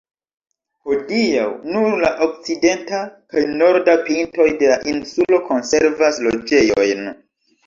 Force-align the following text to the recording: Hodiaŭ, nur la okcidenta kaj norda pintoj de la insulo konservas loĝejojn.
Hodiaŭ, 0.85 1.43
nur 1.75 1.97
la 2.05 2.09
okcidenta 2.27 3.01
kaj 3.35 3.43
norda 3.61 3.95
pintoj 4.09 4.49
de 4.63 4.73
la 4.73 4.79
insulo 4.95 5.43
konservas 5.53 6.25
loĝejojn. 6.31 7.07